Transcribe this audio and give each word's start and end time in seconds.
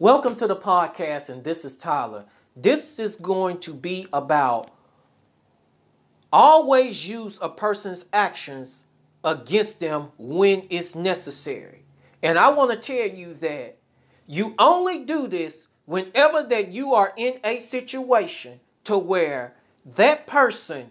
Welcome 0.00 0.34
to 0.36 0.48
the 0.48 0.56
podcast, 0.56 1.28
and 1.28 1.44
this 1.44 1.64
is 1.64 1.76
Tyler. 1.76 2.24
This 2.56 2.98
is 2.98 3.14
going 3.14 3.60
to 3.60 3.72
be 3.72 4.08
about 4.12 4.72
always 6.32 7.08
use 7.08 7.38
a 7.40 7.48
person's 7.48 8.04
actions 8.12 8.86
against 9.22 9.78
them 9.78 10.08
when 10.18 10.66
it's 10.68 10.96
necessary. 10.96 11.84
And 12.24 12.40
I 12.40 12.48
want 12.48 12.72
to 12.72 12.76
tell 12.76 13.16
you 13.16 13.34
that 13.34 13.78
you 14.26 14.56
only 14.58 15.04
do 15.04 15.28
this 15.28 15.68
whenever 15.86 16.42
that 16.42 16.72
you 16.72 16.94
are 16.94 17.12
in 17.16 17.38
a 17.44 17.60
situation 17.60 18.58
to 18.86 18.98
where 18.98 19.54
that 19.94 20.26
person 20.26 20.90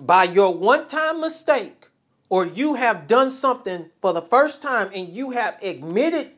by 0.00 0.24
your 0.24 0.54
one-time 0.54 1.20
mistake 1.20 1.88
or 2.30 2.46
you 2.46 2.76
have 2.76 3.06
done 3.06 3.30
something 3.30 3.90
for 4.00 4.14
the 4.14 4.22
first 4.22 4.62
time 4.62 4.90
and 4.94 5.10
you 5.10 5.32
have 5.32 5.62
admitted 5.62 6.30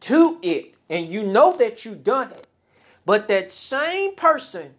to 0.00 0.38
it 0.42 0.76
and 0.88 1.08
you 1.08 1.22
know 1.22 1.56
that 1.56 1.84
you 1.84 1.94
done 1.94 2.30
it. 2.32 2.46
But 3.06 3.28
that 3.28 3.50
same 3.50 4.14
person 4.14 4.74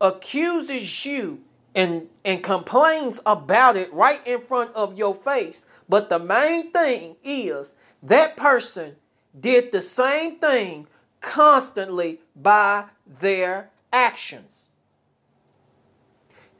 accuses 0.00 1.04
you 1.04 1.40
and 1.74 2.08
and 2.24 2.42
complains 2.42 3.20
about 3.26 3.76
it 3.76 3.92
right 3.92 4.24
in 4.26 4.40
front 4.40 4.74
of 4.74 4.96
your 4.96 5.14
face. 5.14 5.64
But 5.88 6.08
the 6.08 6.18
main 6.18 6.72
thing 6.72 7.16
is 7.22 7.74
that 8.02 8.36
person 8.36 8.96
did 9.38 9.72
the 9.72 9.82
same 9.82 10.36
thing 10.36 10.86
constantly 11.20 12.20
by 12.34 12.84
their 13.20 13.70
actions. 13.92 14.68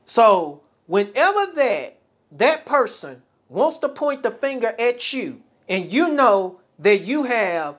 So 0.07 0.61
whenever 0.87 1.47
that 1.55 1.99
that 2.33 2.67
person 2.67 3.23
wants 3.49 3.79
to 3.79 3.89
point 3.89 4.23
the 4.23 4.31
finger 4.31 4.75
at 4.79 5.13
you 5.13 5.41
and 5.69 5.93
you 5.93 6.11
know 6.11 6.61
that 6.79 7.03
you 7.03 7.23
have 7.25 7.77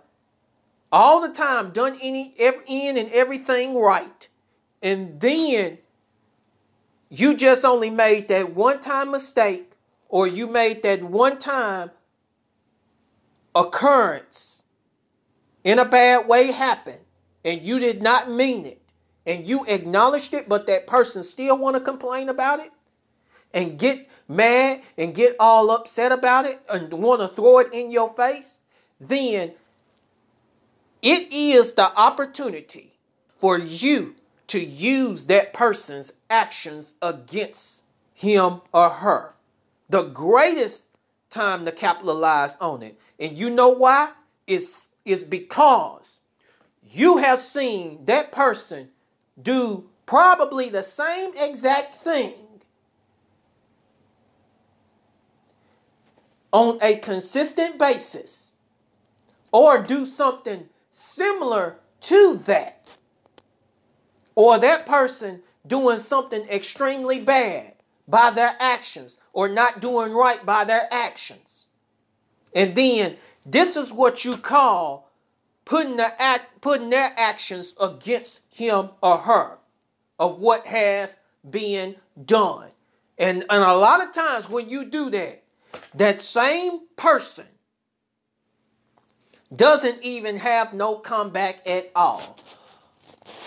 all 0.92 1.22
the 1.22 1.34
time 1.34 1.72
done 1.72 1.98
any 2.02 2.34
in 2.38 2.98
and 2.98 3.12
everything 3.12 3.76
right. 3.76 4.28
And 4.82 5.20
then 5.20 5.80
you 7.10 7.36
just 7.36 7.66
only 7.66 7.90
made 7.90 8.28
that 8.30 8.56
one 8.56 8.80
time 8.80 9.12
mistake 9.12 9.72
or 10.10 10.28
you 10.28 10.48
made 10.48 10.84
that 10.84 11.04
one 11.04 11.38
time 11.38 11.92
occurrence 13.56 14.64
in 15.64 15.80
a 15.80 15.86
bad 15.86 16.28
way 16.28 16.52
happen 16.52 16.98
and 17.44 17.64
you 17.64 17.80
did 17.80 18.02
not 18.02 18.30
mean 18.30 18.66
it 18.66 18.82
and 19.26 19.48
you 19.48 19.66
acknowledged 19.66 20.34
it 20.34 20.48
but 20.48 20.68
that 20.68 20.86
person 20.88 21.24
still 21.24 21.58
want 21.58 21.76
to 21.76 21.82
complain 21.82 22.30
about 22.30 22.60
it 22.60 22.72
and 23.54 23.80
get 23.80 24.08
mad 24.28 24.82
and 24.98 25.16
get 25.16 25.36
all 25.40 25.72
upset 25.72 26.12
about 26.12 26.46
it 26.46 26.62
and 26.70 26.92
want 26.94 27.22
to 27.22 27.28
throw 27.36 27.60
it 27.60 27.74
in 27.74 27.90
your 27.90 28.14
face, 28.14 28.60
then 29.00 29.52
it 31.08 31.32
is 31.32 31.72
the 31.72 31.90
opportunity 31.98 33.00
for 33.38 33.58
you 33.58 34.14
to 34.48 34.60
use 34.60 35.26
that 35.28 35.54
person's 35.54 36.12
actions 36.30 36.96
against 37.02 37.84
him 38.14 38.60
or 38.74 38.90
her. 38.90 39.34
The 39.90 40.04
greatest 40.04 40.90
time 41.30 41.64
to 41.64 41.72
capitalize 41.72 42.58
on 42.60 42.84
it. 42.84 43.00
And 43.22 43.38
you 43.38 43.50
know 43.50 43.70
why? 43.70 44.12
It's, 44.48 44.90
it's 45.06 45.24
because 45.24 46.04
you 46.84 47.16
have 47.16 47.42
seen 47.42 48.04
that 48.04 48.34
person 48.34 48.90
do 49.42 49.90
probably 50.06 50.68
the 50.68 50.84
same 50.84 51.32
exact 51.38 52.04
thing 52.04 52.34
on 56.52 56.78
a 56.82 56.98
consistent 56.98 57.78
basis 57.78 58.52
or 59.54 59.82
do 59.82 60.06
something 60.06 60.68
similar 60.98 61.78
to 62.02 62.42
that, 62.46 62.96
or 64.36 64.58
that 64.58 64.86
person 64.86 65.42
doing 65.68 66.00
something 66.00 66.42
extremely 66.50 67.20
bad 67.20 67.74
by 68.08 68.32
their 68.32 68.56
actions 68.60 69.18
or 69.34 69.50
not 69.50 69.82
doing 69.82 70.14
right 70.14 70.46
by 70.46 70.64
their 70.64 70.88
actions. 70.92 71.66
And 72.56 72.74
then 72.76 73.18
this 73.46 73.76
is 73.76 73.92
what 73.92 74.26
you 74.26 74.38
call 74.38 75.12
putting 75.66 75.98
the 75.98 76.22
act 76.22 76.62
putting 76.62 76.90
their 76.90 77.14
actions 77.18 77.76
against 77.80 78.40
him 78.50 78.90
or 79.04 79.18
her 79.18 79.58
of 80.20 80.40
what 80.40 80.66
has 80.66 81.20
been 81.50 81.96
done. 82.26 82.70
And, 83.18 83.46
and 83.50 83.64
a 83.64 83.76
lot 83.76 84.06
of 84.06 84.14
times 84.14 84.50
when 84.50 84.70
you 84.70 84.86
do 84.86 85.10
that, 85.10 85.44
that 85.96 86.22
same 86.22 86.82
person 86.96 87.46
doesn't 89.56 90.04
even 90.04 90.38
have 90.38 90.74
no 90.74 90.96
comeback 90.96 91.62
at 91.66 91.92
all. 91.96 92.38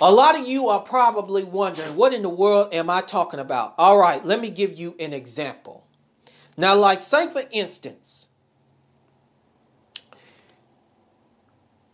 A 0.00 0.10
lot 0.10 0.38
of 0.38 0.46
you 0.46 0.68
are 0.68 0.80
probably 0.80 1.44
wondering, 1.44 1.96
what 1.96 2.12
in 2.12 2.22
the 2.22 2.28
world 2.28 2.74
am 2.74 2.90
I 2.90 3.02
talking 3.02 3.40
about? 3.40 3.74
All 3.78 3.98
right, 3.98 4.24
let 4.24 4.40
me 4.40 4.50
give 4.50 4.78
you 4.78 4.94
an 4.98 5.12
example. 5.12 5.86
Now, 6.56 6.74
like, 6.74 7.00
say 7.00 7.30
for 7.30 7.42
instance, 7.50 8.26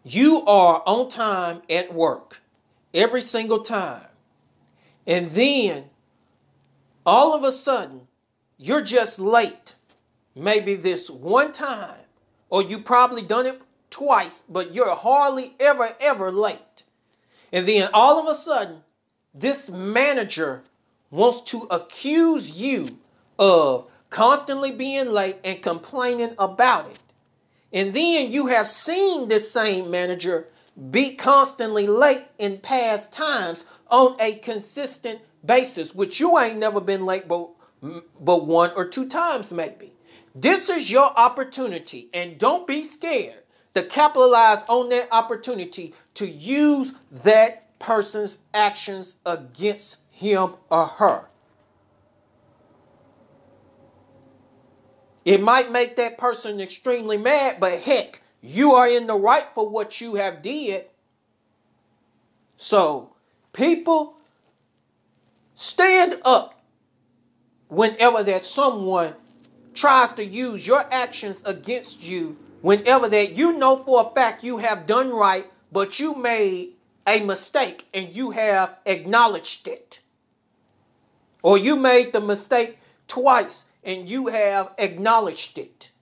you 0.03 0.43
are 0.45 0.83
on 0.87 1.09
time 1.09 1.63
at 1.69 1.93
work 1.93 2.41
every 2.95 3.23
single 3.23 3.63
time, 3.63 4.07
and 5.07 5.31
then 5.33 5.85
all 7.05 7.35
of 7.35 7.45
a 7.45 7.53
sudden, 7.53 8.03
you're 8.57 8.83
just 8.83 9.19
late 9.19 9.77
maybe 10.35 10.75
this 10.75 11.09
one 11.09 11.53
time, 11.53 12.01
or 12.51 12.63
you 12.63 12.79
probably 12.79 13.23
done 13.23 13.47
it 13.47 13.61
twice, 13.91 14.45
but 14.49 14.75
you're 14.75 14.95
hardly 14.95 15.55
ever, 15.61 15.95
ever 16.01 16.33
late. 16.33 16.85
And 17.53 17.67
then 17.67 17.89
all 17.93 18.19
of 18.19 18.29
a 18.29 18.39
sudden, 18.39 18.83
this 19.35 19.69
manager 19.69 20.63
wants 21.11 21.43
to 21.51 21.67
accuse 21.71 22.51
you 22.51 22.99
of 23.39 23.89
constantly 24.11 24.73
being 24.73 25.11
late 25.11 25.37
and 25.45 25.63
complaining 25.63 26.35
about 26.39 26.91
it. 26.91 26.99
And 27.73 27.95
then 27.95 28.33
you 28.33 28.47
have 28.47 28.71
seen 28.71 29.29
this 29.29 29.51
same 29.51 29.91
manager 29.91 30.49
be 30.91 31.15
constantly 31.15 31.87
late 31.87 32.25
in 32.39 32.59
past 32.59 33.13
times 33.13 33.65
on 33.89 34.17
a 34.21 34.35
consistent 34.37 35.21
basis, 35.45 35.95
which 35.95 36.21
you 36.21 36.39
ain't 36.39 36.59
never 36.59 36.81
been 36.81 37.07
late 37.07 37.29
but, 37.29 37.49
but 38.21 38.47
one 38.47 38.73
or 38.77 38.87
two 38.87 39.09
times 39.09 39.53
maybe. 39.53 39.93
This 40.35 40.69
is 40.69 40.91
your 40.91 41.11
opportunity, 41.19 42.09
and 42.13 42.39
don't 42.39 42.67
be 42.67 42.85
scared 42.85 43.43
to 43.77 43.83
capitalize 43.83 44.63
on 44.69 44.89
that 44.89 45.07
opportunity 45.13 45.93
to 46.15 46.27
use 46.27 46.95
that 47.23 47.79
person's 47.79 48.39
actions 48.55 49.17
against 49.27 49.99
him 50.11 50.55
or 50.71 50.87
her. 50.87 51.27
It 55.27 55.43
might 55.43 55.71
make 55.71 55.97
that 55.97 56.17
person 56.17 56.59
extremely 56.59 57.19
mad, 57.19 57.61
but 57.61 57.83
heck, 57.83 58.23
you 58.41 58.73
are 58.73 58.89
in 58.89 59.07
the 59.07 59.15
right 59.15 59.45
for 59.55 59.69
what 59.69 60.01
you 60.01 60.15
have 60.15 60.41
did. 60.41 60.87
So, 62.57 63.13
people, 63.53 64.17
stand 65.55 66.19
up 66.25 66.59
whenever 67.69 68.23
that 68.23 68.47
someone 68.47 69.13
tries 69.75 70.15
to 70.15 70.25
use 70.25 70.67
your 70.67 70.83
actions 70.91 71.43
against 71.45 72.03
you 72.03 72.39
whenever 72.67 73.09
that 73.09 73.37
you 73.37 73.53
know 73.53 73.77
for 73.85 74.05
a 74.05 74.11
fact 74.11 74.43
you 74.43 74.57
have 74.57 74.87
done 74.89 75.13
right, 75.13 75.49
but 75.71 76.01
you 76.01 76.17
made 76.17 76.73
a 77.07 77.21
mistake 77.21 77.87
and 77.95 78.13
you 78.13 78.33
have 78.33 78.75
acknowledged 78.87 79.69
it. 79.69 80.01
Or 81.45 81.57
you 81.57 81.77
made 81.77 82.13
the 82.13 82.21
mistake 82.21 82.77
twice 83.07 83.63
and 83.85 84.11
you 84.11 84.27
have 84.27 84.73
acknowledged 84.79 85.59
it. 85.59 85.93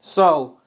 So, 0.00 0.58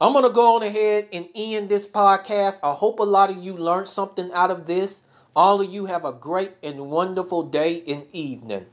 I'm 0.00 0.12
going 0.12 0.22
to 0.22 0.30
go 0.30 0.54
on 0.54 0.62
ahead 0.62 1.08
and 1.12 1.28
end 1.34 1.68
this 1.68 1.84
podcast. 1.84 2.60
I 2.62 2.72
hope 2.74 3.00
a 3.00 3.02
lot 3.02 3.30
of 3.30 3.38
you 3.38 3.54
learned 3.54 3.88
something 3.88 4.30
out 4.32 4.52
of 4.52 4.66
this. 4.66 5.02
All 5.34 5.60
of 5.60 5.68
you 5.68 5.86
have 5.86 6.04
a 6.04 6.12
great 6.12 6.52
and 6.62 6.90
wonderful 6.90 7.42
day 7.42 7.82
and 7.88 8.06
evening. 8.12 8.66